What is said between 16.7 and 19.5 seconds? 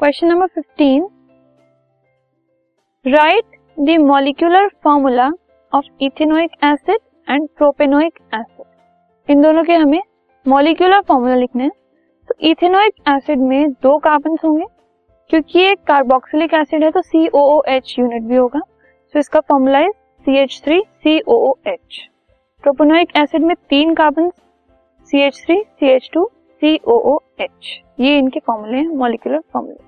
है तो सी O O H unit भी होगा। तो इसका